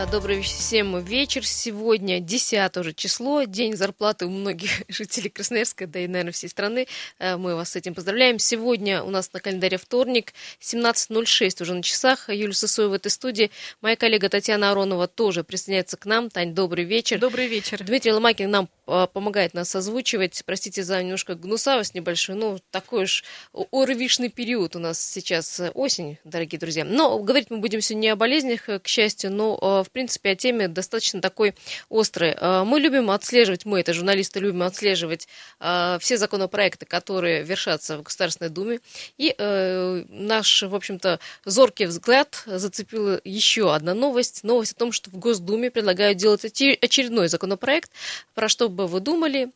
[0.00, 1.44] А, добрый всем вечер.
[1.44, 6.86] Сегодня 10 уже число, день зарплаты у многих жителей Красноярска, да и, наверное, всей страны.
[7.18, 8.38] А, мы вас с этим поздравляем.
[8.38, 12.30] Сегодня у нас на календаре вторник, 17.06 уже на часах.
[12.30, 13.50] Юлия Сысоева в этой студии.
[13.82, 16.30] Моя коллега Татьяна Аронова тоже присоединяется к нам.
[16.30, 17.18] Тань, добрый вечер.
[17.18, 17.84] Добрый вечер.
[17.84, 20.42] Дмитрий Ломакин нам а, помогает нас озвучивать.
[20.46, 22.38] Простите за немножко гнусавость небольшую.
[22.38, 23.22] Ну, такой уж
[23.70, 26.84] орвишный период у нас сейчас э, осень, дорогие друзья.
[26.84, 30.30] Но говорить мы будем сегодня не о болезнях, э, к счастью, но в в принципе,
[30.30, 31.52] о теме достаточно такой
[31.90, 32.36] острой.
[32.38, 35.26] А, мы любим отслеживать, мы, это журналисты, любим отслеживать
[35.58, 38.78] а, все законопроекты, которые вершатся в Государственной Думе.
[39.18, 44.44] И э, наш, в общем-то, зоркий взгляд зацепила еще одна новость.
[44.44, 47.90] Новость о том, что в Госдуме предлагают делать очередной законопроект.
[48.34, 49.50] Про что бы вы думали?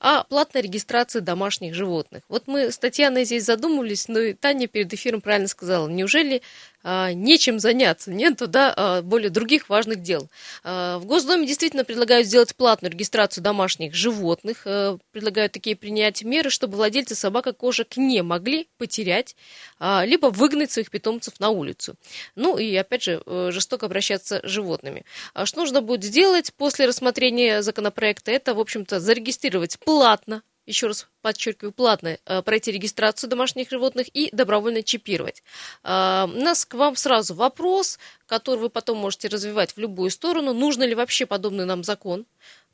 [0.00, 2.22] О платной регистрации домашних животных.
[2.28, 6.42] Вот мы с Татьяной здесь задумывались, но и Таня перед эфиром правильно сказала, неужели
[6.84, 10.28] нечем заняться, нет туда а, более других важных дел.
[10.62, 14.62] А, в Госдуме действительно предлагают сделать платную регистрацию домашних животных,
[15.12, 19.36] предлагают такие принять меры, чтобы владельцы собак и кошек не могли потерять,
[19.80, 21.94] либо выгнать своих питомцев на улицу.
[22.34, 25.04] Ну и, опять же, э, жестоко обращаться с животными.
[25.44, 28.30] Что нужно будет сделать после рассмотрения законопроекта?
[28.30, 34.30] Это, в общем-то, зарегистрировать платно еще раз подчеркиваю, платно э, пройти регистрацию домашних животных и
[34.32, 35.42] добровольно чипировать.
[35.84, 40.54] Э, у нас к вам сразу вопрос, который вы потом можете развивать в любую сторону.
[40.54, 42.24] Нужно ли вообще подобный нам закон?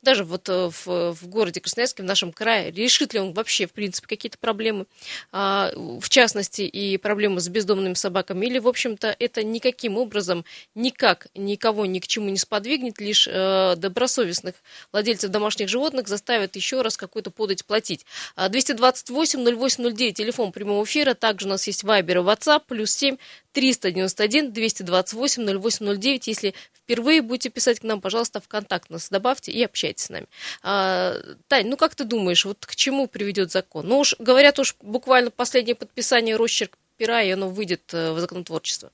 [0.05, 3.73] даже вот э, в, в городе Красноярске, в нашем крае, решит ли он вообще, в
[3.73, 4.85] принципе, какие-то проблемы,
[5.31, 11.27] а, в частности, и проблемы с бездомными собаками, или, в общем-то, это никаким образом никак
[11.35, 14.55] никого ни к чему не сподвигнет, лишь э, добросовестных
[14.93, 18.05] владельцев домашних животных заставят еще раз какую-то подать платить.
[18.47, 23.17] 228-08-09, телефон прямого эфира, также у нас есть Вайбер и WhatsApp, плюс 7
[23.53, 26.27] 391 228 0809.
[26.27, 30.27] Если впервые будете писать к нам, пожалуйста, в контакт нас добавьте и общайтесь с нами.
[30.61, 31.15] А,
[31.47, 33.87] Тань, ну как ты думаешь, вот к чему приведет закон?
[33.87, 38.91] Ну уж говорят уж буквально последнее подписание росчерк пера, и оно выйдет э, в законотворчество.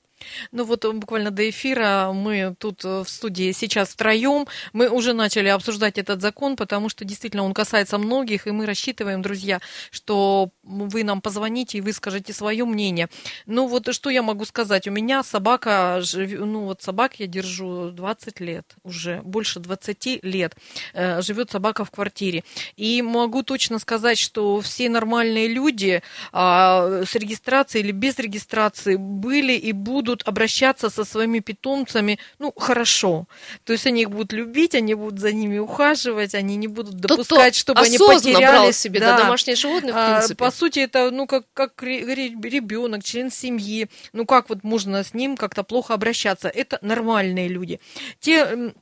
[0.52, 4.46] Ну вот э, буквально до эфира мы тут э, в студии сейчас втроем.
[4.72, 9.22] Мы уже начали обсуждать этот закон, потому что действительно он касается многих, и мы рассчитываем,
[9.22, 9.60] друзья,
[9.90, 13.08] что вы нам позвоните и выскажете свое мнение.
[13.46, 14.86] Ну вот что я могу сказать?
[14.88, 20.54] У меня собака, ну вот собак я держу 20 лет, уже больше 20 лет.
[20.92, 22.44] Э, живет собака в квартире.
[22.76, 26.02] И могу точно сказать, что все нормальные люди
[26.32, 32.52] а, с регистрацией или без регистрации были и будут будут обращаться со своими питомцами, ну,
[32.56, 33.26] хорошо.
[33.64, 37.54] То есть они их будут любить, они будут за ними ухаживать, они не будут допускать,
[37.54, 39.16] чтобы они потеряли брал себе да.
[39.16, 40.34] Да, домашнее животное, в а, принципе.
[40.34, 43.88] По сути, это, ну, как, как ребенок, член семьи.
[44.12, 46.48] Ну, как вот можно с ним как-то плохо обращаться?
[46.48, 47.80] Это нормальные люди.
[48.20, 48.72] Те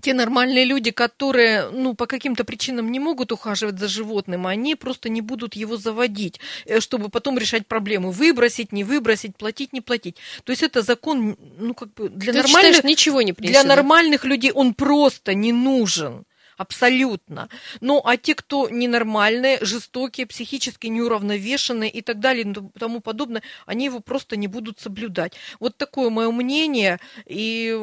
[0.00, 5.08] те нормальные люди, которые, ну, по каким-то причинам не могут ухаживать за животным, они просто
[5.08, 10.16] не будут его заводить, э, чтобы потом решать проблему, выбросить, не выбросить, платить, не платить.
[10.44, 12.76] То есть это закон, ну, как бы для Ты нормальных...
[12.76, 16.24] Считаешь, ничего не Для нормальных людей он просто не нужен
[16.60, 17.48] абсолютно.
[17.80, 23.86] Ну, а те, кто ненормальные, жестокие, психически неуравновешенные и так далее и тому подобное, они
[23.86, 25.32] его просто не будут соблюдать.
[25.58, 27.74] Вот такое мое мнение, и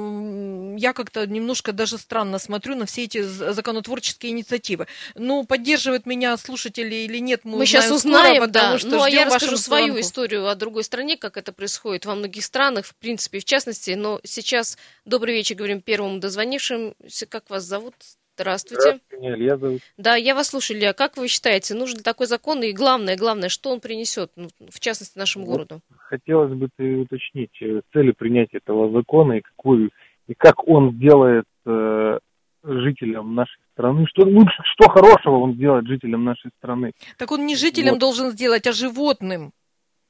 [0.77, 4.85] я как-то немножко даже странно смотрю на все эти законотворческие инициативы.
[5.15, 8.79] Ну, поддерживают меня слушатели или нет, мы, мы сейчас узнаем, скоро, потому да.
[8.79, 10.01] что ну, а я расскажу свою звонку.
[10.01, 14.21] историю о другой стране, как это происходит во многих странах, в принципе, в частности, но
[14.23, 17.95] сейчас добрый вечер, говорим первому дозвонившимся, как вас зовут?
[18.37, 18.81] Здравствуйте.
[18.81, 19.81] Здравствуйте, меня Илья зовут.
[19.97, 20.93] Да, я вас слушаю, Илья.
[20.93, 22.61] Как вы считаете, нужен такой закон?
[22.61, 25.81] И главное, главное, что он принесет, ну, в частности, нашему вот городу?
[25.97, 26.69] Хотелось бы
[27.01, 29.89] уточнить э, цели принятия этого закона и какую
[30.27, 32.19] и как он сделает э,
[32.63, 34.05] жителям нашей страны.
[34.07, 36.93] Что лучше, что хорошего он сделает жителям нашей страны?
[37.17, 38.01] Так он не жителям вот.
[38.01, 39.51] должен сделать, а животным.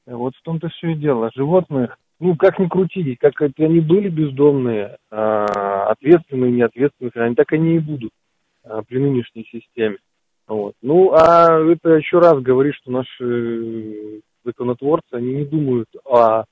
[0.04, 1.30] Вот в том-то все и дело.
[1.34, 7.76] Животных, ну, как ни крути, как они были бездомные, а, ответственные, неответственные, они так они
[7.76, 8.10] и будут
[8.64, 9.98] а, при нынешней системе.
[10.46, 10.74] Вот.
[10.82, 16.44] Ну, а это еще раз говорит, что наши законотворцы, они не думают о,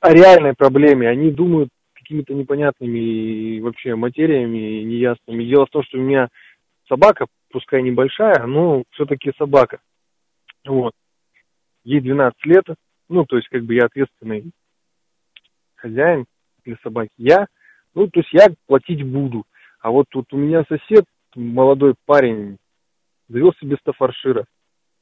[0.00, 5.44] о реальной проблеме, они думают какими-то непонятными вообще материями, неясными.
[5.44, 6.28] Дело в том, что у меня
[6.88, 9.78] собака, пускай небольшая, но все-таки собака.
[10.66, 10.92] Вот.
[11.84, 12.64] Ей 12 лет,
[13.10, 14.52] ну, то есть, как бы я ответственный
[15.74, 16.24] хозяин
[16.64, 17.12] для собаки.
[17.18, 17.46] Я,
[17.94, 19.44] ну, то есть я платить буду.
[19.80, 21.04] А вот тут у меня сосед,
[21.34, 22.58] молодой парень,
[23.28, 24.44] завел себе стафаршира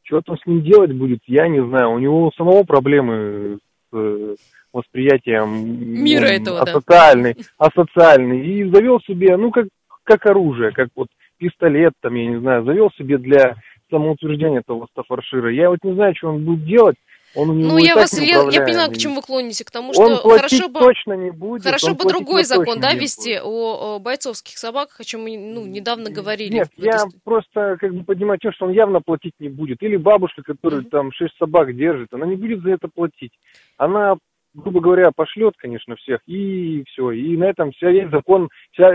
[0.03, 1.91] Что там с ним делать будет, я не знаю.
[1.91, 3.59] У него самого проблемы
[3.91, 4.37] с э,
[4.73, 6.73] восприятием Мира ну, этого, да.
[6.73, 8.47] асоциальный, асоциальный.
[8.47, 9.67] И завел себе, ну, как,
[10.05, 13.57] как оружие, как вот пистолет, там, я не знаю, завел себе для
[13.91, 15.53] самоутверждения этого стафаршира.
[15.53, 16.97] Я вот не знаю, что он будет делать.
[17.35, 19.89] Он у него Ну, я вас, я, я поняла, к чему вы клоните, к тому,
[19.89, 20.81] Он что платить хорошо бы...
[20.81, 21.63] точно не будет.
[21.63, 25.67] Хорошо он бы другой закон, да, вести о, о бойцовских собаках, о чем мы ну,
[25.67, 26.53] недавно говорили.
[26.53, 27.19] Нет, этой я студии.
[27.25, 29.83] просто как бы понимаю, что он явно платить не будет.
[29.83, 30.91] Или бабушка, которая Мгм.
[30.91, 33.33] там шесть собак держит, она не будет за это платить.
[33.77, 34.17] Она,
[34.55, 37.11] грубо говоря, пошлет, конечно, всех, и все.
[37.13, 38.91] И на этом вся весь закон, вся,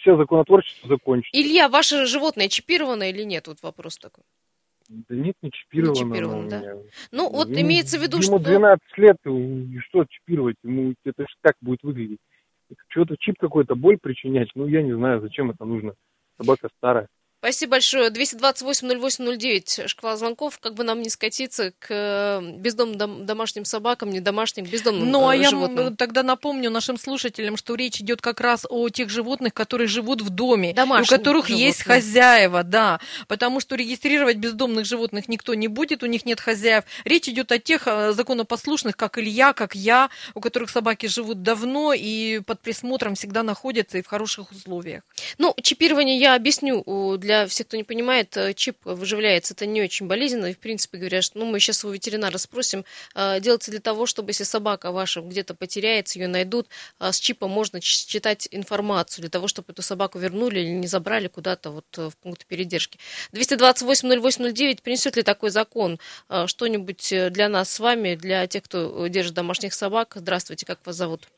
[0.00, 1.38] вся законотворчество закончится.
[1.38, 3.48] Илья, ваше животное чипировано или нет?
[3.48, 4.24] Вот вопрос такой.
[4.92, 5.98] Да нет, не чипировано.
[5.98, 6.60] Не чипировано, да?
[6.60, 6.74] меня.
[7.12, 8.50] Ну, вот Ему- имеется в виду, ему что...
[8.50, 10.56] 12 лет, и что чипировать?
[10.62, 12.18] Ему это ж как будет выглядеть?
[12.88, 14.50] Что-то чип какой-то, боль причинять?
[14.54, 15.94] Ну, я не знаю, зачем это нужно.
[16.38, 17.08] Собака старая.
[17.42, 18.08] Спасибо большое.
[18.10, 20.58] 228-08-09, шквал звонков.
[20.60, 25.26] Как бы нам не скатиться к э, бездомным дом- домашним собакам, не домашним, бездомным Ну,
[25.28, 25.86] а э, я животным.
[25.88, 30.20] м, тогда напомню нашим слушателям, что речь идет как раз о тех животных, которые живут
[30.22, 32.04] в доме, и у Домашних которых есть животных.
[32.04, 33.00] хозяева, да.
[33.26, 36.84] Потому что регистрировать бездомных животных никто не будет, у них нет хозяев.
[37.04, 41.92] Речь идет о тех э, законопослушных, как Илья, как я, у которых собаки живут давно
[41.92, 45.02] и под присмотром всегда находятся и в хороших условиях.
[45.38, 48.36] Ну, чипирование я объясню о, для всех, кто не понимает.
[48.36, 50.46] э, Чип выживляется, это не очень болезненно.
[50.46, 52.84] И, в принципе, говорят, что ну, мы сейчас у ветеринара спросим,
[53.14, 56.68] э, делается для того, чтобы если собака ваша где-то потеряется, ее найдут,
[56.98, 61.28] а с чипа можно читать информацию для того, чтобы эту собаку вернули или не забрали
[61.28, 62.98] куда-то вот э, в пункт передержки.
[63.32, 69.06] 228-08-09 принесет ли такой закон э, что-нибудь э, для нас с вами, для тех, кто
[69.06, 70.12] держит домашних собак?
[70.16, 71.28] Здравствуйте, как вас зовут?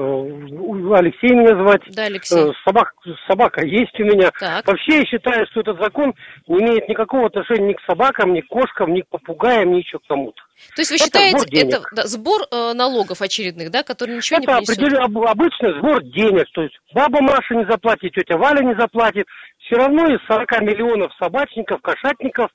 [0.00, 1.82] Э, Алексей меня звать.
[1.94, 2.50] Да, Алексей.
[2.50, 2.92] Э, Собак,
[3.28, 4.30] собака есть у меня.
[4.38, 4.66] Так.
[4.66, 6.14] Вообще я считаю, что этот закон
[6.48, 9.98] не имеет никакого отношения ни к собакам, ни к кошкам, ни к попугаям, ни еще
[9.98, 10.40] к кому-то.
[10.74, 11.74] То есть вы Это считаете, сбор денег.
[11.74, 14.78] это да, сбор э, налогов очередных, да, который ничего Это не принесет?
[14.78, 16.46] определенно об- обычный сбор денег.
[16.52, 19.26] То есть баба Маша не заплатит, тетя Валя не заплатит.
[19.58, 22.50] Все равно из 40 миллионов собачников, кошатников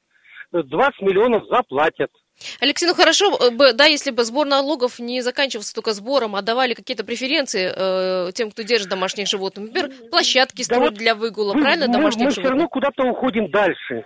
[0.53, 2.09] э, 20 миллионов заплатят.
[2.59, 6.73] Алексей, ну хорошо бы, да, если бы сбор налогов не заканчивался только сбором, а давали
[6.73, 9.67] какие-то преференции э, тем, кто держит домашних животных.
[9.67, 12.71] Например, площадки Да строят вот для выгула, Мы- правильно, мы, домашних мы все равно животных?
[12.71, 14.05] куда-то уходим дальше.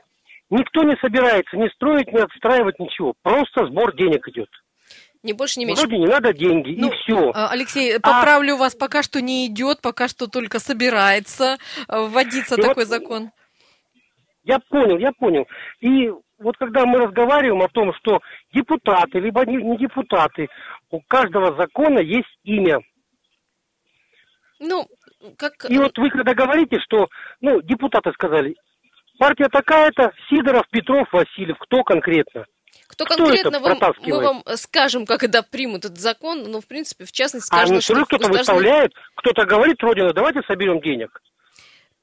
[0.51, 3.13] Никто не собирается ни строить, ни отстраивать ничего.
[3.23, 4.49] Просто сбор денег идет.
[5.21, 5.81] Не больше, не меньше.
[5.81, 7.31] Вроде не надо деньги, Ну, и все.
[7.35, 12.61] А, Алексей, поправлю вас, пока что не идет, пока что только собирается э, вводиться И
[12.61, 13.31] такой вот- закон.
[14.43, 15.45] Я понял, я понял.
[15.81, 16.09] И
[16.39, 18.19] вот когда мы разговариваем о том, что
[18.53, 20.47] депутаты, либо не, не депутаты,
[20.89, 22.79] у каждого закона есть имя.
[24.59, 24.87] Ну,
[25.37, 25.69] как...
[25.69, 27.07] И вот вы когда говорите, что,
[27.41, 28.55] ну, депутаты сказали,
[29.17, 32.45] партия такая-то, Сидоров, Петров, Васильев, кто конкретно?
[32.87, 37.05] Кто кто конкретно это вам, мы вам скажем, когда примут этот закон, но в принципе,
[37.05, 41.21] в частности, А сказано, ну, что кто-то государственный- выставляет, кто-то говорит, Родина, давайте соберем денег.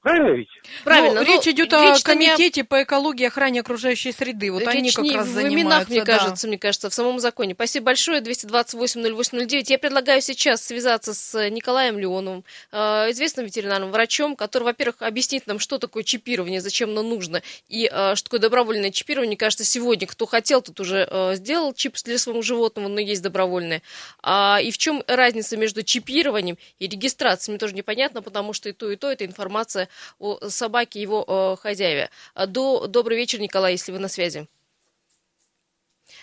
[0.07, 0.49] Правильно ведь?
[0.85, 1.21] Правильно.
[1.21, 4.53] Ну, ну, речь идет о речь-то не комитете по экологии и охране окружающей среды.
[4.53, 5.59] Вот они Речь как не раз в занимаются.
[5.59, 6.19] именах, мне да.
[6.19, 7.55] кажется, мне кажется, в самом законе.
[7.55, 9.65] Спасибо большое, 228-08-09.
[9.67, 12.79] Я предлагаю сейчас связаться с Николаем Леоновым, э,
[13.11, 18.15] известным ветеринарным врачом, который, во-первых, объяснит нам, что такое чипирование, зачем оно нужно, и э,
[18.15, 19.31] что такое добровольное чипирование.
[19.31, 23.23] Мне кажется, сегодня, кто хотел, тот уже э, сделал чип для своего животного, но есть
[23.23, 23.83] добровольное.
[24.23, 28.73] А, и в чем разница между чипированием и регистрацией, мне тоже непонятно, потому что и
[28.73, 29.89] то, и то это информация
[30.19, 32.11] о собаке и его э, хозяеве.
[32.35, 34.49] А До, добрый вечер, Николай, если вы на связи.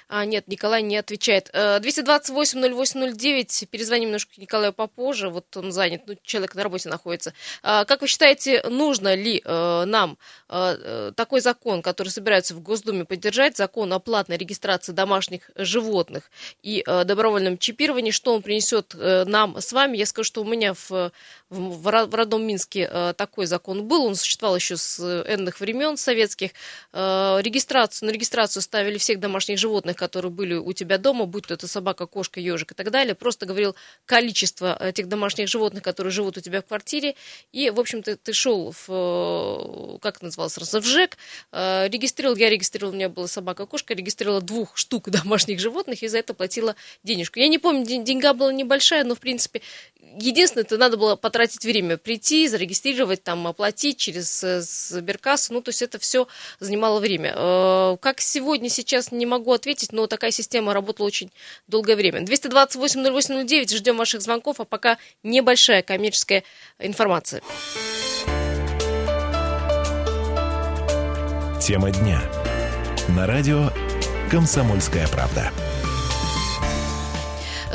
[0.08, 1.50] А, нет, Николай не отвечает.
[1.54, 7.34] Э, 228-08-09, перезвоним немножко Николаю попозже, вот он занят, ну, человек на работе находится.
[7.62, 10.18] А, Как вы считаете, нужно ли э, нам
[10.50, 16.30] э, э, такой закон, который собирается в Госдуме поддержать, закон о платной регистрации домашних животных
[16.62, 19.98] и э, добровольном чипировании, что он принесет э, нам с вами?
[19.98, 21.12] Я скажу, что у меня в, в,
[21.50, 25.60] в ро- в родном Минске э, такой закон был, он существовал еще с э, энных
[25.60, 26.52] времен советских.
[26.94, 31.54] Э, Регистрацию, на регистрацию ставили всех домашних животных, которые были у тебя дома, будь то
[31.54, 33.16] это собака, кошка, ежик и так далее.
[33.16, 37.16] Просто говорил количество этих домашних животных, которые живут у тебя в квартире.
[37.52, 41.18] И, в общем-то, ты шел в, э, как это называлось, в
[41.52, 46.08] э, регистрировал, я регистрировал, у меня была собака, кошка, регистрировала двух штук домашних животных и
[46.08, 47.40] за это платила денежку.
[47.40, 49.62] Я не помню, ден- деньга была небольшая, но, в принципе,
[50.20, 55.70] единственное, это надо было потратить время, прийти, зарегистрировать, там, оплатить через э, Сберкассу, ну, то
[55.70, 56.28] есть это все
[56.60, 57.34] занимало время.
[57.98, 61.32] Как сегодня, сейчас не могу ответить, но такая система работала очень
[61.68, 62.22] долгое время.
[62.22, 66.44] 228-08-09, ждем ваших звонков, а пока небольшая коммерческая
[66.80, 67.42] информация.
[71.62, 72.22] Тема дня.
[73.10, 73.70] На радио
[74.30, 75.52] «Комсомольская правда».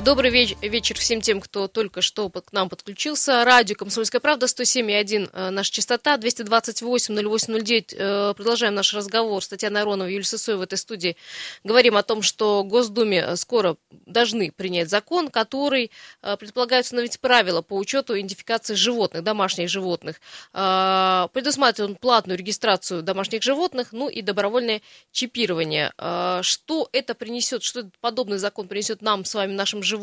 [0.09, 3.45] Добрый веч- вечер всем тем, кто только что под- к нам подключился.
[3.45, 7.93] Радио «Комсомольская правда», 107,1 э, наша частота, 228-08-09.
[7.95, 10.19] Э, продолжаем наш разговор с Татьяной Ароновой и
[10.57, 11.19] в этой студии.
[11.63, 15.91] Говорим о том, что Госдуме э, скоро должны принять закон, который
[16.23, 20.23] э, предполагает установить правила по учету идентификации животных, домашних животных.
[20.55, 24.81] Э, предусматривает он платную регистрацию домашних животных, ну и добровольное
[25.13, 25.93] чипирование.
[25.99, 29.98] Э, Что это принесет, что подобный закон принесет нам с вами, нашим животным?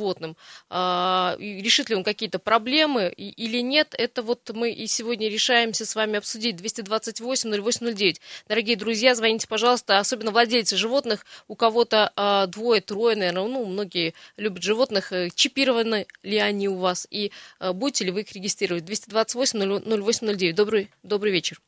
[0.70, 3.96] А, и Решит ли он какие-то проблемы и- или нет?
[3.98, 6.56] Это вот мы и сегодня решаемся с вами обсудить.
[6.58, 8.20] 228-08-09.
[8.48, 11.25] Дорогие друзья, звоните, пожалуйста, особенно владельцы животных.
[11.48, 15.12] У кого-то а, двое, трое, наверное, ну, многие любят животных.
[15.12, 17.08] Э, Чипированы ли они у вас?
[17.10, 18.84] И а, будете ли вы их регистрировать?
[18.84, 20.54] 228-08-09.
[20.54, 21.62] Добрый, добрый вечер.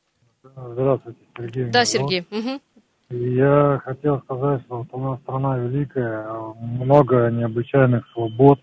[0.43, 1.65] Здравствуйте, Сергей.
[1.65, 1.85] Да.
[1.85, 2.25] Сергей.
[2.29, 2.61] Мгм.
[3.09, 6.27] Я хотел сказать, что вот у нас страна великая,
[6.59, 8.59] много необычайных свобод,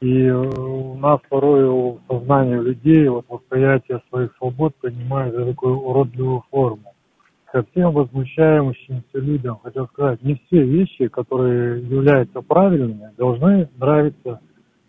[0.00, 6.42] и у нас порой в сознании людей вот восприятие своих свобод принимает за такую уродливую
[6.50, 6.94] форму.
[7.52, 14.40] Ко всем возмущающимся людям хотел сказать, не все вещи, которые являются правильными, должны нравиться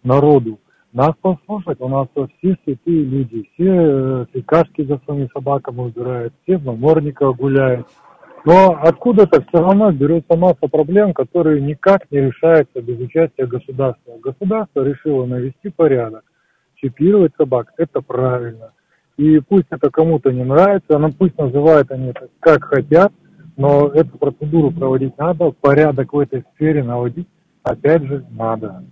[0.03, 0.57] народу.
[0.91, 2.07] Нас послушать, у нас
[2.39, 7.85] все святые люди, все э, цикашки за своими собаками убирают, все в намордниках гуляют.
[8.45, 14.17] Но откуда-то все равно берется масса проблем, которые никак не решаются без участия государства.
[14.21, 16.23] Государство решило навести порядок.
[16.75, 18.71] Чипировать собак– это правильно.
[19.17, 23.11] И пусть это кому-то не нравится, но пусть называют они это как хотят,
[23.57, 27.27] но эту процедуру проводить надо, порядок в этой сфере наводить
[27.63, 28.83] опять же надо.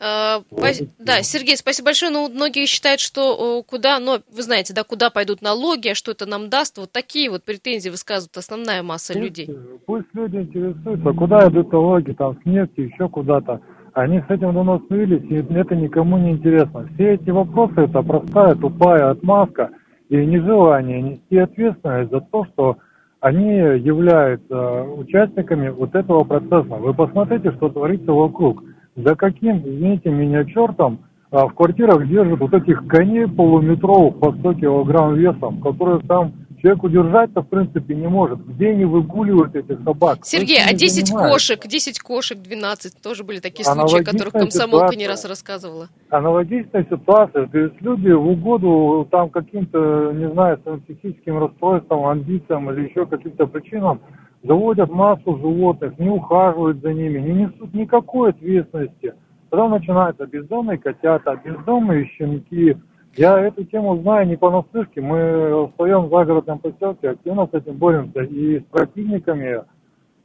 [0.00, 2.10] А, пос- Да, Сергей, спасибо большое.
[2.10, 6.12] Ну, многие считают, что о, куда, но вы знаете, да, куда пойдут налоги, а что
[6.12, 6.78] это нам даст.
[6.78, 9.46] Вот такие вот претензии высказывают основная масса людей.
[9.46, 13.60] Пусть, пусть люди интересуются, куда идут налоги, там, с нефти, еще куда-то.
[13.94, 16.88] Они с этим давно смирились, и это никому не интересно.
[16.94, 19.70] Все эти вопросы– это простая, тупая отмазка
[20.08, 22.78] и нежелание нести ответственность за то, что
[23.20, 26.74] они являются участниками вот этого процесса.
[26.74, 28.64] Вы посмотрите, что творится вокруг.
[28.96, 34.54] За каким, извините меня, чертом а, в квартирах держат вот этих коней полуметровых по 100
[34.54, 38.38] килограмм весом, которые там человек удержать-то в принципе не может.
[38.46, 40.18] Где они выгуливают этих собак?
[40.24, 41.32] Сергей, а не 10 занимается?
[41.32, 45.08] кошек, 10 кошек, 12, тоже были такие случаи, о которых комсомолка не ситуация.
[45.08, 45.88] раз рассказывала.
[46.10, 47.46] Аналогичная ситуация.
[47.46, 53.06] То есть люди в угоду там каким-то, не знаю, своим психическим расстройствам, амбициям или еще
[53.06, 54.00] каким-то причинам
[54.42, 59.14] заводят массу животных, не ухаживают за ними, не несут никакой ответственности.
[59.50, 62.76] Потом начинаются бездомные котята, бездомные щенки.
[63.16, 65.00] Я эту тему знаю не понаслышке.
[65.02, 68.22] Мы в своем загородном поселке активно с этим боремся.
[68.22, 69.62] И с противниками,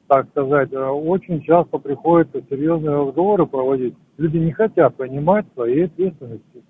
[0.07, 3.95] так сказать, очень часто приходится серьезные разговоры проводить.
[4.17, 6.63] Люди не хотят понимать своей ответственности.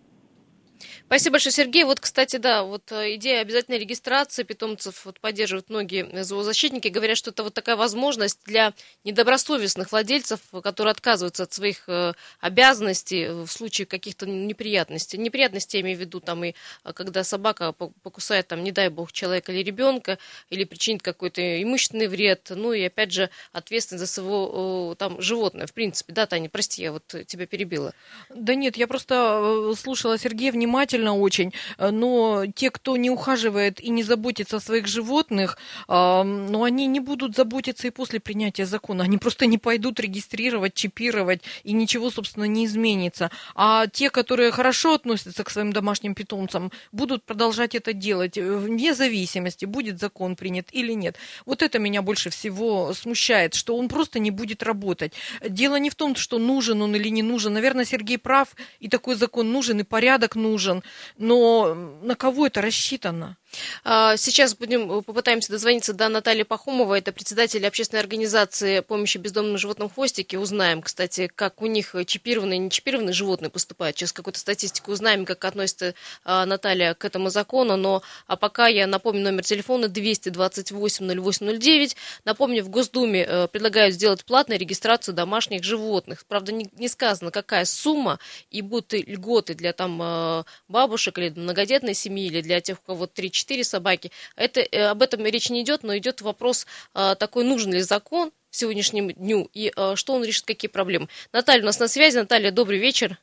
[1.07, 1.85] Спасибо большое, Сергей.
[1.85, 6.89] Вот, кстати, да, вот э, идея обязательной регистрации питомцев вот, поддерживают многие зоозащитники.
[6.89, 8.73] Говорят, что это вот такая возможность для
[9.05, 12.11] недобросовестных владельцев, которые отказываются от своих э,
[12.41, 15.17] обязанностей в случае каких-то неприятностей.
[15.17, 18.89] Неприятности я имею в виду, там, и э, когда собака по- покусает, там, не дай
[18.89, 20.17] бог, человека или ребенка,
[20.49, 25.67] или причинит какой-то имущественный вред, ну и, опять же, ответственность за своего, э, там, животное,
[25.67, 26.11] в принципе.
[26.11, 27.93] Да, Таня, прости, я вот тебя перебила.
[28.29, 33.79] Да нет, я просто э, слушала Сергея внимательно очень, э, но те, кто не ухаживает
[33.79, 38.65] и не заботится о своих животных, э, ну, они не будут заботиться и после принятия
[38.65, 39.03] закона.
[39.03, 43.31] Они просто не пойдут регистрировать, чипировать, и ничего, собственно, не изменится.
[43.55, 48.93] А те, которые хорошо относятся к своим домашним питомцам, будут продолжать это делать э, вне
[48.93, 51.17] зависимости, будет закон принят или нет.
[51.45, 55.13] Вот это меня больше всего смущает, что он просто не будет работать.
[55.47, 57.53] Дело не в том, что нужен он или не нужен.
[57.53, 60.83] Наверное, Сергей прав, и такой закон нужен, и порядок нужен.
[61.17, 63.37] Но на кого это рассчитано?
[63.83, 69.57] А, Сейчас будем э, попытаемся дозвониться до Натальи Пахомовой, это председатель общественной организации помощи бездомным
[69.57, 70.35] животным хвостики.
[70.35, 73.97] Узнаем, кстати, как у них чипированные и не чипированные животные поступают.
[73.97, 75.93] Сейчас какую-то статистику узнаем, как относится
[76.25, 77.77] а, Наталья к этому закону.
[77.77, 81.95] Но а пока я напомню номер телефона 228 0809.
[82.25, 86.25] Напомню, в Госдуме э, предлагают сделать платную регистрацию домашних животных.
[86.27, 88.19] Правда, не, сказано, какая сумма
[88.51, 93.07] и будут льготы для там э, бабушек или многодетной семьи, или для тех, у кого
[93.45, 94.11] 3-4 собаки.
[94.35, 96.65] Это, э, об этом речь не идет, но идет вопрос
[96.95, 101.07] э, такой, нужен ли закон в сегодняшнем дню и э, что он решит, какие проблемы.
[101.33, 102.17] Наталья у нас на связи.
[102.17, 103.17] Наталья, добрый вечер.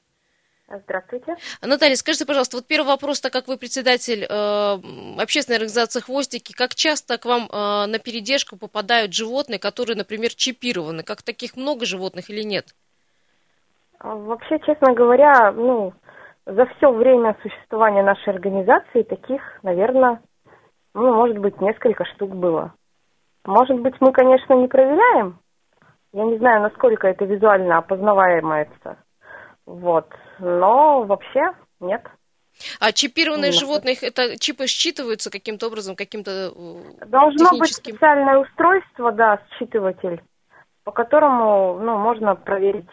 [0.66, 1.37] Здравствуйте.
[1.61, 4.78] Наталья, скажите, пожалуйста, вот первый вопрос, так как вы председатель э,
[5.21, 11.02] общественной организации «Хвостики», как часто к вам э, на передержку попадают животные, которые, например, чипированы?
[11.02, 12.75] Как таких много животных или нет?
[13.99, 15.92] А, Вообще, честно говоря, ну,
[16.46, 20.20] за все время существования нашей организации таких, наверное,
[20.94, 22.74] ну, может быть, несколько штук было.
[23.44, 25.38] Может быть, мы, конечно, не проверяем.
[26.12, 28.98] Я не знаю, насколько это визуально опознаваемо это.
[29.66, 30.06] Вот.
[30.38, 31.40] Но вообще
[31.80, 32.02] нет.
[32.78, 33.58] А чипированные Нет.
[33.60, 37.94] животные, их- это чипы считываются каким-то образом, каким-то э, Должно быть техническим?
[37.94, 40.22] специальное устройство, да, считыватель,
[40.84, 42.86] по которому, ну, можно проверить.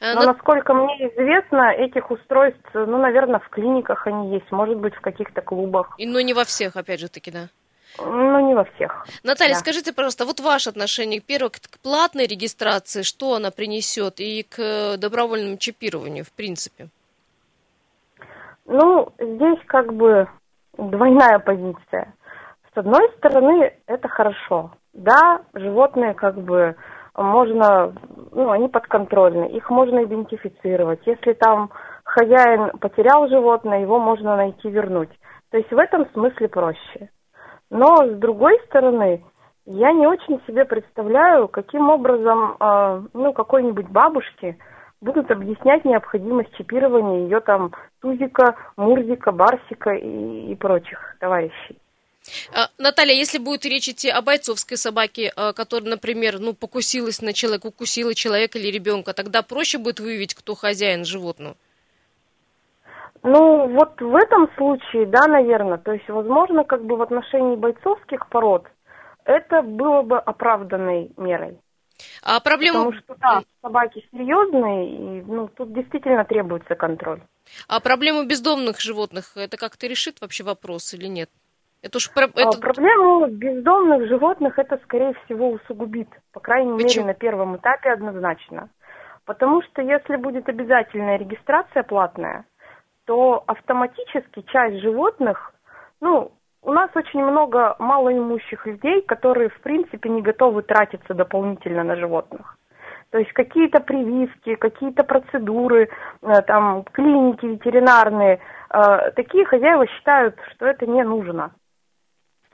[0.00, 4.76] Э, Но, Нат- насколько мне известно, этих устройств, ну, наверное, в клиниках они есть, может
[4.78, 5.94] быть, в каких-то клубах.
[5.98, 7.48] и- Но не во всех, опять же таки, да.
[7.98, 9.06] Ну, не во всех.
[9.22, 9.60] Наталья, Да.
[9.60, 15.56] скажите, пожалуйста, вот ваше отношение, первое, к платной регистрации, что она принесет, и к добровольному
[15.56, 16.88] чипированию, в принципе?
[18.66, 20.28] Ну, здесь как бы
[20.76, 22.12] двойная позиция.
[22.74, 24.72] С одной стороны, это хорошо.
[24.92, 26.74] Да, животные как бы
[27.16, 27.92] можно,
[28.32, 31.00] ну, они подконтрольны, их можно идентифицировать.
[31.06, 31.70] Если там
[32.04, 35.10] хозяин потерял животное, его можно найти, вернуть.
[35.50, 37.10] То есть в этом смысле проще.
[37.70, 39.24] Но с другой стороны,
[39.64, 44.56] я не очень себе представляю, каким образом, э, ну, какой-нибудь бабушке
[45.00, 51.78] будут объяснять необходимость чипирования ее там Тузика, Мурзика, Барсика и, и прочих товарищей.
[52.52, 57.32] А, Наталья, если будет речь идти о бойцовской собаке, э, которая, например, ну, покусилась на
[57.32, 61.56] человека, укусила человека или ребенка, тогда проще будет выявить, кто хозяин животного?
[63.22, 68.28] Ну, вот в этом случае, да, наверное, то есть, возможно, как бы в отношении бойцовских
[68.28, 68.66] пород
[69.24, 71.58] это было бы оправданной мерой.
[72.22, 77.20] А проблему, Потому что, да, собаки серьезные, и, ну, тут действительно требуется контроль.
[77.68, 81.30] а проблему бездомных животных, это как-то решит вообще вопрос или нет?
[81.82, 86.08] Это уж про- А это- Проблему бездомных животных это, скорее всего, усугубит.
[86.32, 87.04] По крайней Почему?
[87.04, 88.70] мере, на первом этапе однозначно.
[89.24, 92.44] Потому что если будет обязательная регистрация платная,
[93.06, 95.52] то автоматически часть животных,
[96.00, 101.96] ну, у нас очень много малоимущих людей, которые, в принципе, не готовы тратиться дополнительно на
[101.96, 102.56] животных.
[103.10, 105.88] То есть какие-то прививки, какие-то процедуры,
[106.22, 111.52] э, там, клиники ветеринарные, э, такие хозяева считают, что это не нужно.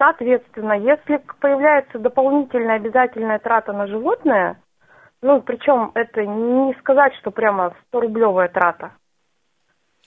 [0.03, 4.61] Соответственно, если появляется дополнительная обязательная трата на животное,
[5.23, 8.97] ну, причем это не сказать, что прямо 100-рублевая трата,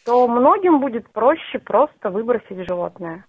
[0.06, 3.24] то многим будет проще просто выбросить животное.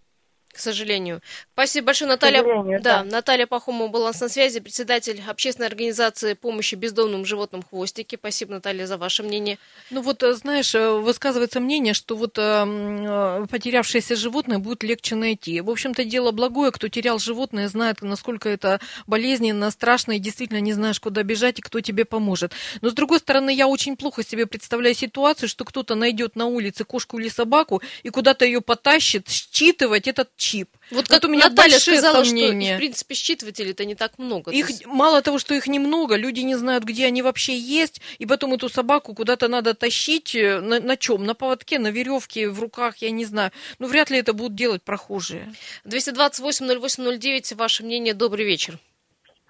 [0.56, 1.20] К сожалению.
[1.52, 2.42] Спасибо большое, Наталья.
[2.42, 3.04] да, да.
[3.04, 8.16] Наталья Пахомова была на связи, председатель общественной организации помощи бездомным животным «Хвостики».
[8.16, 9.58] Спасибо, Наталья, за ваше мнение.
[9.90, 15.14] Ну вот, э, знаешь, э, высказывается мнение, что вот э, э, потерявшееся животное будет легче
[15.14, 15.60] найти.
[15.60, 20.72] В общем-то, дело благое, кто терял животное, знает, насколько это болезненно, страшно, и действительно не
[20.72, 22.52] знаешь, куда бежать и кто тебе поможет.
[22.80, 26.84] Но, с другой стороны, я очень плохо себе представляю ситуацию, что кто-то найдет на улице
[26.84, 30.68] кошку или собаку и куда-то ее потащит, считывать этот чип.
[30.92, 32.66] Вот как у меня Наталья большие сказала, сомнения.
[32.68, 34.52] что, в принципе, считывателей-то не так много.
[34.52, 38.26] Их есть- мало того, что их немного, люди не знают, где они вообще есть, и
[38.26, 41.24] потом эту собаку куда-то надо тащить э, на, на чем?
[41.24, 43.50] На поводке, на веревке, в руках, я не знаю.
[43.80, 45.52] Ну, вряд ли это будут делать прохожие.
[45.84, 48.78] 228-08-09, ваше мнение, добрый вечер.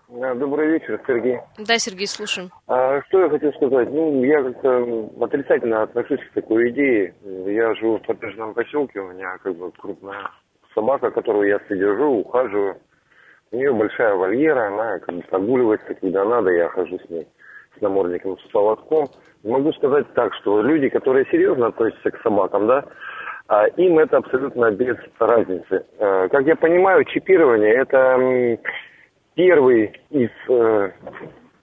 [0.08, 1.38] Добрый вечер, Сергей.
[1.58, 2.50] Да, Сергей, слушаем.
[2.68, 3.90] А что я хотел сказать?
[3.90, 7.12] Ну, я как-то отрицательно отношусь к такой идее.
[7.24, 10.30] Я живу в коттеджном поселке, у меня как бы крупная
[10.76, 12.76] собака, которую я содержу, ухаживаю.
[13.50, 17.26] У нее большая вольера, она как бы прогуливается, когда надо, я хожу с ней
[17.76, 19.06] с намордником, с поводком.
[19.42, 22.84] Могу сказать так, что люди, которые серьезно относятся к собакам, да,
[23.48, 25.84] а, им это абсолютно без разницы.
[25.98, 28.58] Э, Как я понимаю, чипирование– это
[29.34, 30.90] первый из э,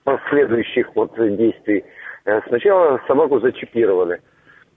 [0.04, 1.84] последующих вот действий.
[2.24, 4.20] Э, Сначала собаку зачипировали,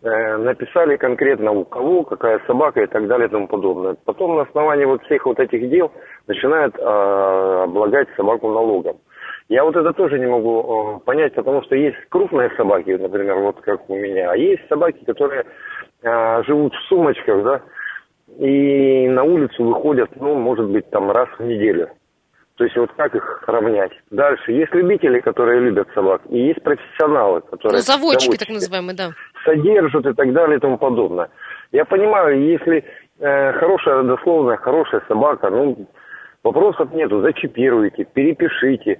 [0.01, 3.95] написали конкретно у кого, какая собака и так далее и тому подобное.
[4.05, 5.91] Потом на основании вот всех вот этих дел
[6.27, 8.97] начинают э, облагать собаку налогом.
[9.49, 13.62] Я вот это тоже не могу э, понять, потому что есть крупные собаки, например, вот
[13.62, 15.45] как у меня, а есть собаки, которые
[16.03, 17.62] э, живут в сумочках, да,
[18.38, 21.89] и на улицу выходят, ну, может быть, там раз в неделю.
[22.57, 23.91] То есть вот как их равнять?
[24.10, 24.51] Дальше.
[24.51, 27.77] Есть любители, которые любят собак, и есть профессионалы, которые...
[27.77, 29.10] Ну, заводчики, так заводчики, называемые, да.
[29.47, 31.29] Содержат и так далее и тому подобное.
[31.71, 32.83] Я понимаю, если
[33.19, 35.88] э, хорошая, дословная, хорошая собака, ну,
[36.43, 38.99] вопросов нету, зачипируйте, перепишите.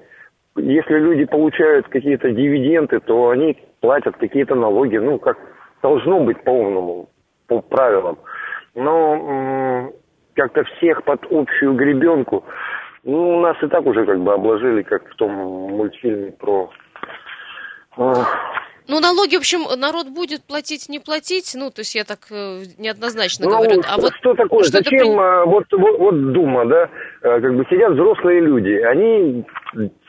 [0.55, 5.38] Если люди получают какие-то дивиденды, то они платят какие-то налоги, ну, как
[5.81, 7.10] должно быть по умному,
[7.47, 8.17] по правилам.
[8.73, 9.91] Но
[10.33, 12.45] как-то всех под общую гребенку,
[13.03, 16.69] ну, нас и так уже как бы обложили, как в том мультфильме про...
[17.97, 18.13] э,
[18.88, 22.63] Ну, налоги, в общем, народ будет платить, не платить, ну, то есть я так э,
[22.78, 23.82] неоднозначно Ну, говорю.
[23.84, 24.63] что, А вот что такое?
[24.63, 26.89] что-то Зачем при- а, вот, вот, вот Дума, да,
[27.21, 29.43] а, как бы сидят взрослые люди, они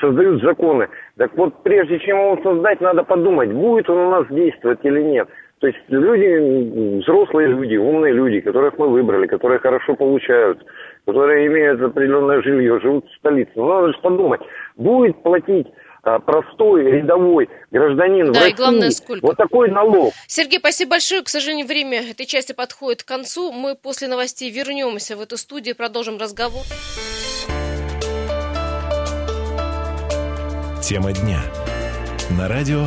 [0.01, 0.89] создают законы.
[1.17, 5.29] Так вот, прежде чем его создать, надо подумать, будет он у нас действовать или нет.
[5.61, 10.65] То есть люди, взрослые люди, умные люди, которых мы выбрали, которые хорошо получают,
[11.05, 13.51] которые имеют определенное жилье, живут в столице.
[13.57, 14.41] Ну, надо же подумать,
[14.77, 15.67] будет платить
[16.03, 19.27] простой рядовой гражданин в Да, и России главное, сколько.
[19.27, 20.13] вот такой налог.
[20.27, 21.23] Сергей, спасибо большое.
[21.23, 23.53] К сожалению, время этой части подходит к концу.
[23.53, 26.63] Мы после новостей вернемся в эту студию, продолжим разговор.
[30.83, 31.41] Тема дня.
[32.31, 32.87] На радио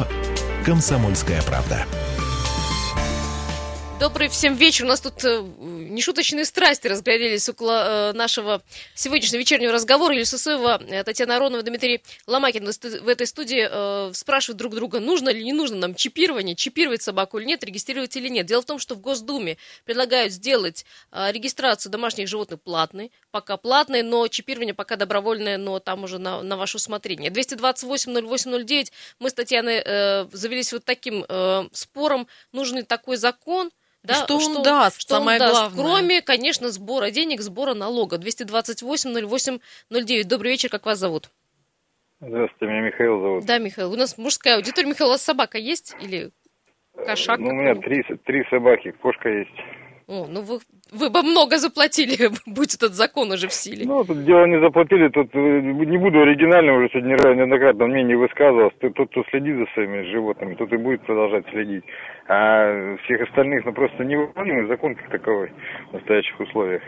[0.66, 1.86] «Комсомольская правда».
[4.00, 4.86] Добрый всем вечер.
[4.86, 5.44] У нас тут э,
[5.92, 8.64] нешуточные страсти разгорелись около э, нашего
[8.96, 10.14] сегодняшнего вечернего разговора.
[10.14, 15.30] Илья Сысоева, э, Татьяна Аронова, Дмитрий Ломакин в этой студии э, спрашивают друг друга, нужно
[15.30, 18.46] или не нужно нам чипирование, чипировать собаку или нет, регистрировать или нет.
[18.46, 24.28] Дело в том, что в Госдуме предлагают сделать регистрацию домашних животных платной, пока платной, но
[24.28, 27.30] чипирование пока добровольное, но там уже на, на ваше усмотрение.
[27.32, 29.82] 228-08-09 мы с Татьяной
[30.32, 31.26] завелись вот таким
[31.74, 33.72] спором, нужен ли такой закон,
[34.04, 35.84] да, что он даст, что он самое даст, главное.
[35.84, 38.18] кроме, конечно, сбора денег, сбора налога.
[38.18, 40.24] 228-08-09.
[40.24, 41.30] Добрый вечер, как вас зовут?
[42.20, 43.46] Здравствуйте, меня Михаил зовут.
[43.46, 44.90] Да, Михаил, у нас мужская аудитория.
[44.90, 46.32] Михаил, у вас собака есть или
[46.96, 47.40] кошак?
[47.40, 49.52] Ну, у меня три, три собаки, кошка есть.
[50.12, 50.60] О, ну вы,
[50.92, 53.86] вы бы много заплатили, будь этот закон уже в силе.
[53.88, 58.76] Ну, тут дело не заплатили, тут э, не буду оригинальным, уже сегодня неоднократно мнение высказывался.
[58.82, 61.86] Тут, тот, кто следит за своими животными, тот и будет продолжать следить.
[62.28, 65.54] А всех остальных, ну, просто невыполнимый закон как таковой
[65.92, 66.82] в настоящих условиях.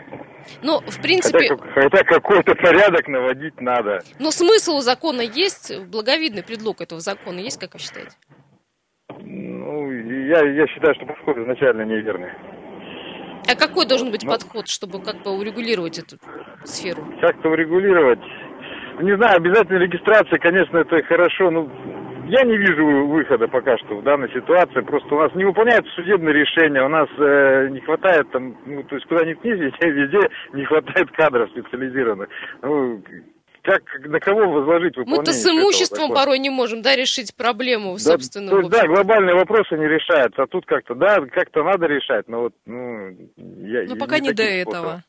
[0.62, 4.00] Ну, в Хотя, принципе, как- хотя какой-то порядок наводить надо.
[4.18, 8.12] но смысл у закона есть, благовидный предлог этого закона есть, как вы считаете?
[9.22, 12.28] Ну, я, я считаю, что подход изначально неверный.
[13.48, 14.30] А какой должен быть Ну.
[14.30, 16.16] подход, чтобы как бы урегулировать эту
[16.64, 17.02] сферу?
[17.20, 18.20] как-то урегулировать.
[19.00, 21.68] Не знаю, обязательно регистрация, конечно, это хорошо, но
[22.28, 24.80] я не вижу выхода пока что в данной ситуации.
[24.80, 28.94] Просто у нас не выполняются судебные решения, у нас э, не хватает там, ну, то
[28.94, 30.20] есть куда ни везде, везде
[30.52, 32.28] не хватает кадров специализированных.
[32.62, 33.02] Ну,
[33.64, 35.20] как, на кого возложить выполнение?
[35.20, 38.50] Мы-то с этого имуществом порой не можем, да, решить проблему Да, собственную.
[38.50, 42.42] то есть, да, глобальные вопросы не решаются, а тут как-то, да, как-то надо решать, но
[42.42, 43.84] вот, ну, я...
[43.88, 45.02] Но пока не до таким способом.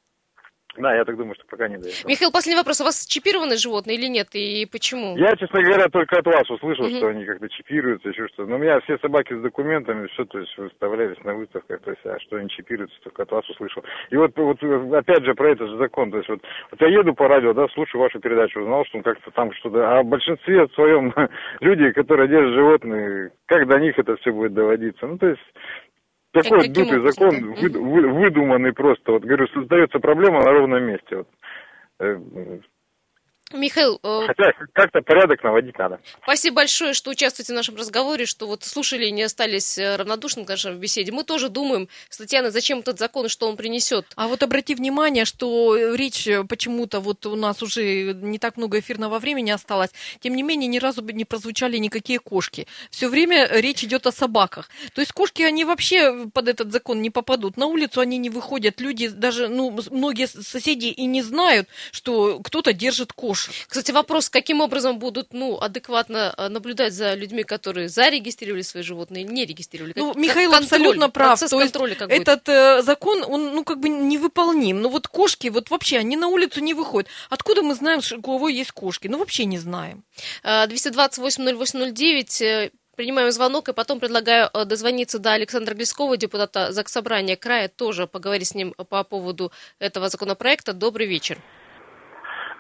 [0.78, 2.10] Да, я так думаю, что пока не до этого.
[2.10, 2.82] Михаил, последний вопрос.
[2.82, 4.28] У вас чипированы животные или нет?
[4.34, 5.18] И почему?
[5.18, 6.98] Я, честно говоря, только от вас услышал, Мгм.
[6.98, 8.50] что они как-то чипируются, еще что-то.
[8.50, 12.06] Но у меня все собаки с документами, все, то есть выставлялись на выставках, то есть,
[12.06, 13.84] а что они чипируются, только от вас услышал.
[14.10, 14.58] И вот, вот
[14.94, 17.68] опять же про этот же закон, то есть вот, вот я еду по радио, да,
[17.70, 21.14] слушаю вашу передачу, узнал, что он как-то там что-то, а в большинстве своем
[21.62, 25.06] люди, которые держат животные, как до них это все будет доводиться?
[25.08, 25.42] Ну, то есть
[26.44, 27.62] такой каким дутый закон, да?
[27.62, 29.12] вы- вы- выдуманный просто.
[29.12, 31.18] Вот говорю, создается проблема на ровном месте.
[31.18, 31.28] Вот.
[33.56, 36.00] Михаил, э, Хотя как-то порядок наводить надо.
[36.24, 40.46] спасибо большое, что участвуете в нашем разговоре, что вот слушали и не остались э, равнодушны
[40.46, 41.12] к нашей беседе.
[41.12, 44.06] Мы тоже думаем с Татьяной, зачем этот закон и что он принесет.
[44.16, 48.80] А вот обрати внимание, что речь э, почему-то вот у нас уже не так много
[48.80, 49.92] эфирного времени осталось.
[50.20, 52.68] Тем не менее, ни разу бы не прозвучали никакие кошки.
[52.90, 54.70] Все время речь идет о собаках.
[54.94, 57.58] То есть кошки, они вообще под этот закон не попадут.
[57.58, 58.82] На улицу они не выходят.
[58.82, 63.14] Люди, даже ну, многие соседи и не знают, что кто-то держит
[63.48, 63.68] кошек.
[63.68, 69.24] Кстати, вопрос, каким образом будут ну, адекватно э, наблюдать за людьми, которые зарегистрировали свои животные
[69.24, 69.94] или не регистрировали?
[69.96, 71.40] Ну, Как- Михаил контроль, абсолютно прав.
[71.40, 72.12] Процесс контроля как?
[72.12, 74.82] Этот э, закон, он, ну, как бы невыполним.
[74.82, 77.10] Ну, вот кошки, вот вообще, они на улицу не выходят.
[77.30, 79.08] Откуда мы знаем, что у кого есть кошки?
[79.08, 80.04] Ну, вообще не знаем.
[80.44, 82.42] Э, 228-08-09.
[82.42, 88.08] э, Принимаем звонок и потом предлагаю э, дозвониться до Александра Глескова, депутата Заксобрания края, тоже
[88.08, 90.72] поговорить с ним по поводу этого законопроекта.
[90.72, 91.38] Добрый вечер.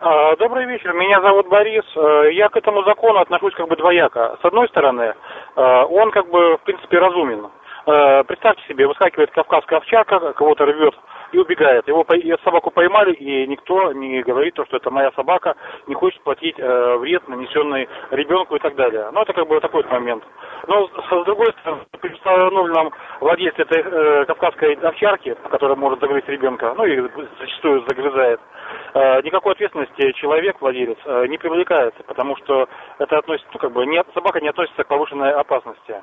[0.08, 1.84] А, Добрый вечер, меня зовут Борис.
[1.96, 4.38] Э, Я к этому закону отношусь как бы двояко.
[4.40, 5.16] С одной стороны,
[5.56, 7.50] э, он как бы в принципе разумен.
[7.88, 10.94] Э, Представьте себе, выскакивает кавказская овчарка, кого-то рвет
[11.32, 11.88] и убегает.
[11.88, 12.06] Его
[12.44, 15.56] собаку поймали, и никто не говорит, то, что это моя собака,
[15.88, 19.10] не хочет платить э, вред, нанесенный ребенку и так далее.
[19.12, 20.24] Ну, это как бы такой момент.
[20.68, 26.74] Но, с другой стороны, при установленном владельце этой э, кавказской овчарки, которая может загрызть ребенка,
[26.78, 27.02] ну и
[27.40, 28.40] зачастую загрызает,
[28.94, 32.68] э, никакой ответственности человек, владелец, э, не привлекается, потому что
[33.00, 35.96] это относится, ну, как бы, не, собака не относится к повышенной опасности.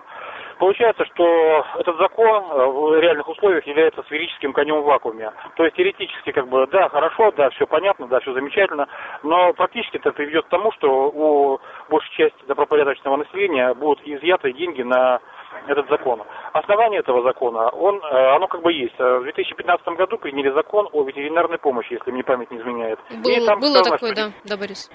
[0.63, 5.33] Получается, что этот закон э, в реальных условиях является сферическим конем в вакууме.
[5.57, 8.87] То есть теоретически, как бы, да, хорошо, да, все понятно, да, все замечательно,
[9.25, 11.59] но практически это приведет к тому, что у
[11.91, 15.19] большей части добропорядочного населения будут изъяты деньги на
[15.67, 16.23] этот закон.
[16.53, 18.95] Основание этого закона, он, э, оно как бы есть.
[19.01, 23.01] Э, В 2015 году приняли закон о ветеринарной помощи, если мне память не изменяет.
[23.11, 24.89] И Был- там было сказано, такое, что- да, да, Борис.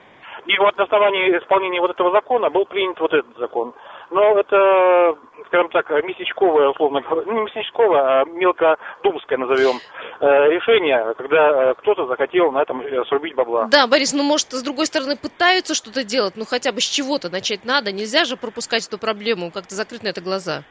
[0.45, 3.73] и вот на основании исполнения вот этого закона был принят вот этот закон.
[4.09, 5.17] Но это,
[5.47, 9.77] скажем так, местечковое, условно говоря, ну, не местечковое, а мелкодумское, назовем,
[10.21, 13.67] э, решение, когда э, кто-то захотел на этом э, срубить бабла.
[13.69, 17.29] Да, Борис, ну может, с другой стороны, пытаются что-то делать, ну хотя бы с чего-то
[17.29, 17.91] начать надо.
[17.91, 20.63] Нельзя же пропускать эту проблему, как-то закрыть на это глаза.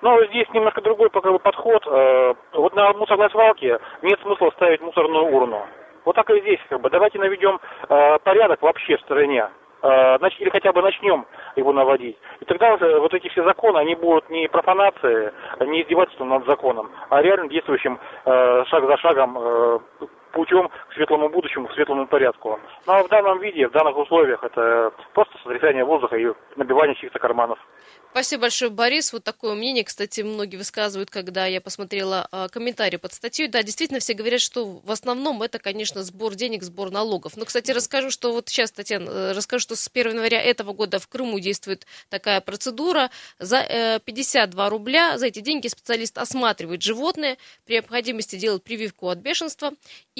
[0.00, 1.84] Но здесь немножко другой бы, подход.
[2.54, 5.66] Вот на мусорной свалке нет смысла ставить мусорную урну.
[6.06, 6.88] Вот так и здесь, как бы.
[6.88, 7.60] Давайте наведем
[8.24, 9.50] порядок вообще в стране.
[9.82, 12.18] Э, нач- или хотя бы начнем его наводить.
[12.40, 15.30] И тогда уже вот эти все законы, они будут не профанацией,
[15.66, 19.78] не издевательством над законом, а реально действующим э, шаг за шагом э,
[20.32, 22.58] путем к светлому будущему, к светлому порядку.
[22.86, 27.58] А в данном виде, в данных условиях, это просто сотрясание воздуха и набивание чьих-то карманов.
[28.12, 29.12] Спасибо большое, Борис.
[29.12, 33.46] Вот такое мнение, кстати, многие высказывают, когда я посмотрела а, комментарии под статьей.
[33.46, 37.36] Да, действительно, все говорят, что в основном это, конечно, сбор денег, сбор налогов.
[37.36, 40.98] Но, кстати, расскажу, что вот сейчас, Татьяна, э, расскажу, что с 1 января этого года
[40.98, 43.10] в Крыму действует такая процедура.
[43.38, 49.18] За э, 52 рубля за эти деньги специалист осматривает животное, при необходимости делает прививку от
[49.18, 49.70] бешенства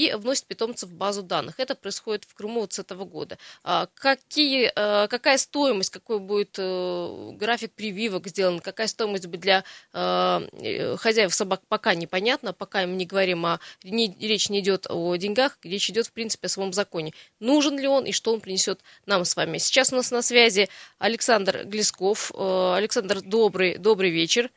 [0.01, 1.61] и вносит питомцев в базу данных.
[1.61, 3.37] Это происходит в Крыму вот с этого года.
[3.63, 9.65] А какие, э, какая стоимость, какой будет э, график прививок сделан, какая стоимость будет для
[9.93, 13.61] э, хозяев собак, пока непонятно, пока мы не говорим о...
[13.83, 17.13] Не, речь не идет о деньгах, речь идет, в принципе, о своем законе.
[17.39, 19.59] Нужен ли он и что он принесет нам с вами.
[19.59, 22.33] Сейчас у нас на связи Александр Глесков.
[22.35, 24.51] Александр, добрый, добрый вечер.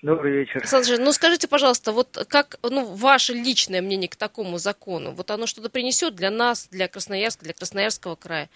[0.00, 0.58] Добрый вечер.
[0.58, 5.10] Александр, ну скажите, пожалуйста, вот как, ну, ваше личное мнение к такому закону?
[5.10, 8.48] Вот оно что-то принесет для нас, для Красноярска, для Красноярского края?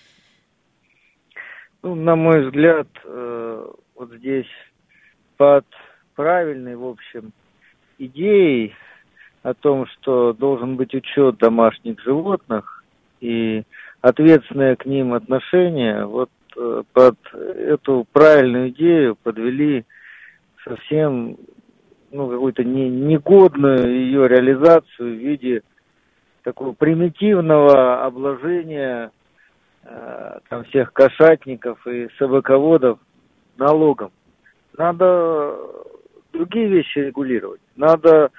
[1.83, 4.47] Ну, на мой взгляд, э, вот здесь
[5.37, 5.67] под
[6.15, 7.33] правильной, в общем,
[7.99, 8.77] идеей
[9.43, 12.85] о том, что должен быть учет домашних животных
[13.21, 13.65] и
[14.01, 19.85] ответственное к ним отношение, вот э, под эту правильную идею подвели
[20.65, 21.37] совсем
[22.11, 25.63] ну, какую-то не, негодную ее реализацию в виде
[26.43, 29.11] такого примитивного обложения
[29.85, 32.99] э, там всех кошатников и собаководов
[33.57, 34.11] налогом.
[34.77, 35.57] Надо
[36.33, 37.61] другие вещи регулировать.
[37.77, 38.31] Надо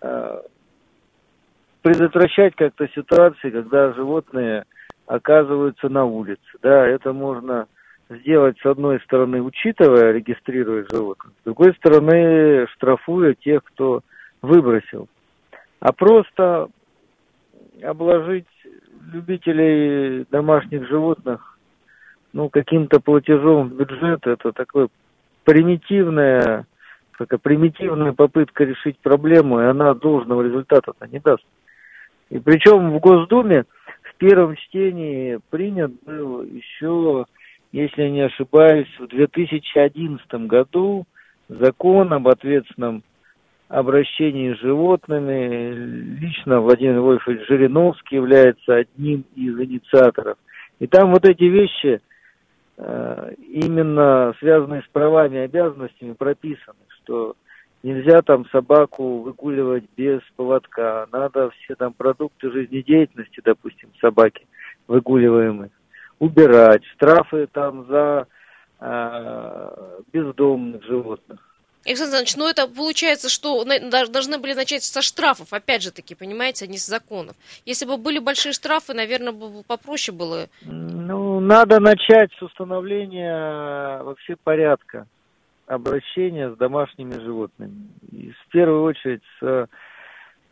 [0.00, 0.40] э,
[1.82, 4.64] предотвращать как-то ситуации, когда животные
[5.06, 6.40] оказываются на улице.
[6.62, 7.66] Да, это можно
[8.10, 14.02] сделать, с одной стороны, учитывая, регистрируя животных, с другой стороны, штрафуя тех, кто
[14.42, 15.08] выбросил.
[15.80, 16.68] А просто
[17.82, 18.46] обложить
[19.12, 21.58] любителей домашних животных
[22.32, 24.88] ну, каким-то платежом в бюджет, это такое
[25.44, 26.66] примитивная,
[27.16, 31.44] такая примитивная попытка решить проблему, и она должного результата-то не даст.
[32.30, 33.64] И причем в Госдуме
[34.02, 37.26] в первом чтении принят был еще,
[37.74, 41.06] если не ошибаюсь, в 2011 году
[41.48, 43.02] закон об ответственном
[43.66, 45.72] обращении с животными.
[46.20, 50.38] Лично Владимир Вольфович Жириновский является одним из инициаторов.
[50.78, 52.00] И там вот эти вещи,
[52.76, 57.34] э, именно связанные с правами и обязанностями, прописаны, что
[57.82, 64.46] нельзя там собаку выгуливать без поводка, надо все там продукты жизнедеятельности, допустим, собаки
[64.86, 65.70] выгуливаемые,
[66.24, 68.26] убирать, штрафы там за
[68.80, 71.40] э, бездомных животных.
[71.86, 76.64] Александр Иванович, ну это получается, что должны были начать со штрафов, опять же таки, понимаете,
[76.64, 77.36] а не с законов.
[77.66, 80.46] Если бы были большие штрафы, наверное, бы попроще было.
[80.62, 85.06] Ну, надо начать с установления вообще порядка
[85.66, 87.88] обращения с домашними животными.
[88.10, 89.68] И в первую очередь с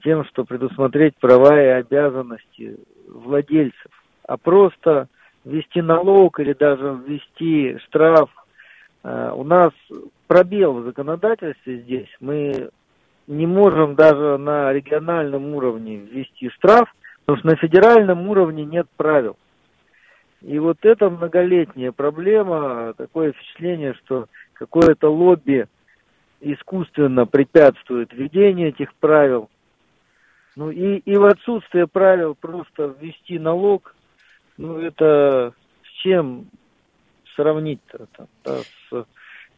[0.04, 2.76] тем, что предусмотреть права и обязанности
[3.08, 3.90] владельцев.
[4.26, 5.08] А просто
[5.44, 8.30] ввести налог или даже ввести штраф.
[9.04, 9.72] э, У нас
[10.26, 12.08] пробел в законодательстве здесь.
[12.20, 12.70] Мы
[13.26, 19.36] не можем даже на региональном уровне ввести штраф, потому что на федеральном уровне нет правил.
[20.42, 25.66] И вот это многолетняя проблема, такое впечатление, что какое-то лобби
[26.40, 29.48] искусственно препятствует введению этих правил.
[30.56, 33.94] Ну и, и в отсутствие правил просто ввести налог,
[34.56, 36.46] ну это с чем
[37.36, 38.06] сравнить-то?
[38.16, 39.06] Там, да, с,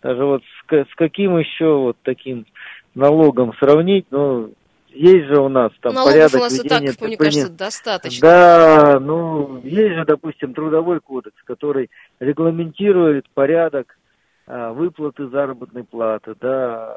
[0.02, 2.46] даже вот с, с каким еще вот таким
[2.94, 4.52] налогом сравнить, ну
[4.94, 8.20] есть же у нас там Налогов порядок у нас и так, ведения мне кажется, достаточно.
[8.20, 13.98] Да, ну, есть же, допустим, трудовой кодекс, который регламентирует порядок
[14.46, 16.96] а, выплаты заработной платы, да,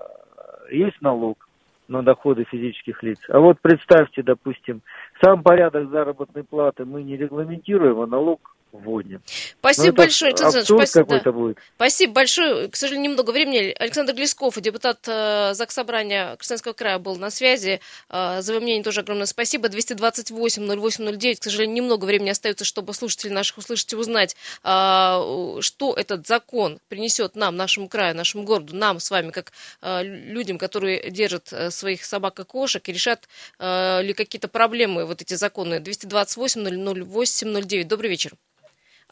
[0.70, 1.47] есть налог
[1.88, 3.19] на доходы физических лиц.
[3.30, 4.82] А вот представьте, допустим,
[5.23, 9.22] сам порядок заработной платы мы не регламентируем, а налог вводим.
[9.60, 11.32] Спасибо Ну, это большое, Александр Александрович, спасибо, да.
[11.32, 11.58] будет.
[11.76, 12.68] Спасибо большое.
[12.70, 13.76] К сожалению, немного времени.
[13.78, 17.80] Александр Глесков, депутат э, ЗАГС Собрания Красноярского края, был на связи.
[18.10, 19.68] Э, за его мнение тоже огромное спасибо.
[19.68, 21.36] 228-08-09.
[21.36, 26.80] К сожалению, немного времени остается, чтобы слушатели наших услышать и узнать, э, что этот закон
[26.90, 31.72] принесет нам, нашему краю, нашему городу, нам с вами, как э, людям, которые держат э,
[31.72, 33.28] своих собак и кошек, и решат
[33.60, 35.76] э, ли какие-то проблемы вот эти законы.
[35.76, 37.84] 228-08-09.
[37.84, 38.34] Добрый вечер.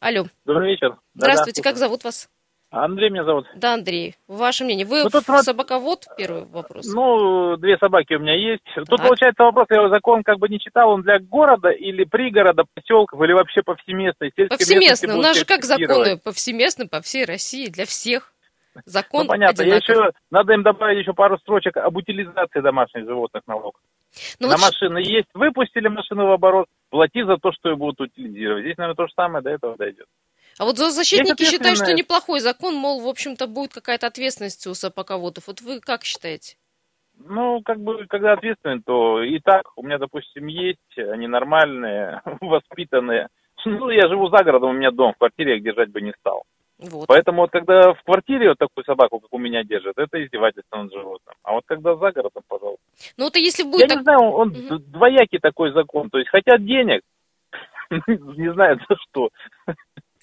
[0.06, 0.26] Алло.
[0.46, 0.98] Добрый вечер.
[1.16, 2.30] Здравствуйте, Да-да, как зовут вас?
[2.70, 3.48] Андрей меня зовут.
[3.56, 4.86] Да, Андрей, ваше мнение.
[4.86, 6.06] Вы Ну, тут собаковод?
[6.16, 6.86] Первый вопрос.
[6.94, 8.62] Ну, две собаки у меня есть.
[8.76, 9.02] Тут Так.
[9.02, 13.34] получается вопрос, я закон как бы не читал, он для города или пригорода, поселков, или
[13.34, 15.18] вообще местности Повсеместно.
[15.18, 18.32] У нас же как законы повсеместно по всей России, для всех.
[18.86, 19.64] Закон Ну, понятно.
[19.64, 23.80] Я еще, надо им добавить еще пару строчек об утилизации домашних животных налог.
[24.40, 28.00] Ну, На вот машины есть, выпустили машину в оборот, плати за то, что ее будут
[28.02, 28.64] утилизировать.
[28.64, 30.08] Здесь, наверное, то же самое до этого дойдет.
[30.58, 35.48] А вот защитники считают, что неплохой закон, мол, в общем-то, будет какая-то ответственность у собаководов.
[35.48, 36.56] Вот вы как считаете?
[37.18, 43.30] Ну, как бы, когда ответственный, то и так, у меня, допустим, есть, они нормальные, воспитанные.
[43.66, 46.14] Ну, я живу за городом, у меня дом, в квартире я их держать бы не
[46.20, 46.44] стал.
[46.78, 47.08] Вот.
[47.08, 50.92] Поэтому вот когда в квартире вот такую собаку, как у меня держат, это издевательство над
[50.92, 51.36] животным.
[51.44, 52.84] А вот когда за городом, пожалуйста.
[53.18, 54.04] Ну, вот если Я будет не так...
[54.04, 54.68] знаю, он Мгм.
[54.68, 56.10] д- двоякий такой закон.
[56.10, 57.02] То есть хотят денег,
[58.08, 59.30] не знаю за что.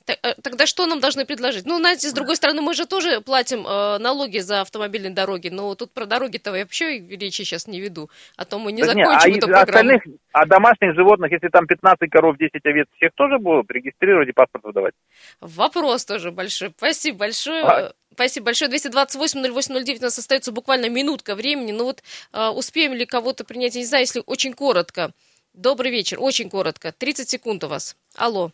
[0.07, 1.67] Э, Тогда что нам должны предложить?
[1.67, 5.75] Ну, знаете, с другой стороны, мы же тоже платим э, налоги за автомобильные дороги, но
[5.75, 9.11] тут про дороги-то я вообще речи сейчас не веду, а то мы не Да закончим
[9.11, 9.63] а эту программу.
[9.63, 14.33] остальных, а домашних животных, если там 15 коров, 10 овец, всех тоже будут регистрировать и
[14.33, 14.95] паспорт выдавать?
[15.41, 16.73] Вопрос тоже большой.
[16.77, 17.65] Спасибо большое.
[17.65, 18.71] А- Спасибо большое.
[18.71, 21.73] 228-08-09 у нас остается буквально минутка времени.
[21.73, 25.13] Ну вот э, успеем ли кого-то принять, я не знаю, если очень коротко.
[25.55, 26.93] Добрый вечер, очень коротко.
[26.93, 27.97] 30 секунд у вас.
[28.17, 28.53] Алло.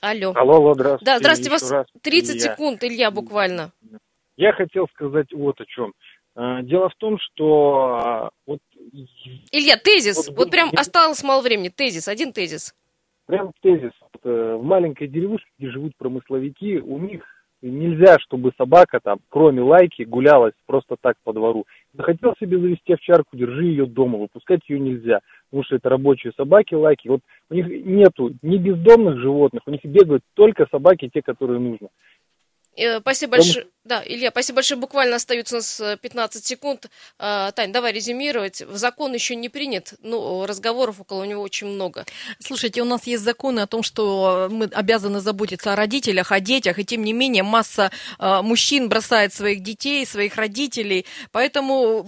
[0.00, 0.32] Алло.
[0.36, 1.04] Алло, алло, здравствуйте.
[1.04, 1.86] Да, здравствуйте, еще вас раз.
[2.02, 2.40] 30 Илья.
[2.52, 3.72] секунд, Илья, буквально.
[4.36, 5.92] Я хотел сказать вот о чем.
[6.36, 8.60] А, Дело в том, что а, вот
[9.50, 10.28] Илья, тезис.
[10.28, 11.68] Вот Вот прям осталось мало времени.
[11.68, 12.74] Тезис, один тезис.
[13.26, 13.92] прям тезис.
[14.24, 17.22] Э, в маленькой деревушке, где живут промысловики, у них
[17.62, 21.66] нельзя, чтобы собака там, кроме лайки, гулялась просто так по двору.
[21.94, 26.74] Захотел себе завести овчарку, держи ее дома, выпускать ее нельзя, потому что это рабочие собаки,
[26.74, 27.08] лайки.
[27.08, 31.88] Вот у них нету ни бездомных животных, у них бегают только собаки, те, которые нужно.
[32.78, 33.66] Э, Спасибо большое.
[33.84, 34.78] Да, Илья, спасибо большое.
[34.78, 36.90] Буквально остается у нас э, 15 секунд.
[37.18, 38.62] А, Тань, давай резюмировать.
[38.70, 42.04] Закон еще не принят, но разговоров около него очень много.
[42.38, 46.78] Слушайте, у нас есть законы о том, что мы обязаны заботиться о родителях, о детях,
[46.78, 51.06] и тем не менее масса э, мужчин бросает своих детей, своих родителей.
[51.32, 52.06] Поэтому